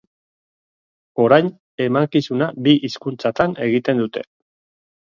Orain 1.25 1.51
emankizuna 1.89 2.49
bi 2.69 2.77
hizkuntzatan 2.89 3.57
egiten 3.69 4.05
dute. 4.07 4.27